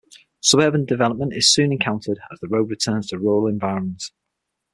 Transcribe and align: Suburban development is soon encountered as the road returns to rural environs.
Suburban 0.39 0.85
development 0.85 1.31
is 1.35 1.53
soon 1.53 1.71
encountered 1.71 2.17
as 2.33 2.39
the 2.39 2.47
road 2.47 2.71
returns 2.71 3.09
to 3.09 3.19
rural 3.19 3.45
environs. 3.45 4.11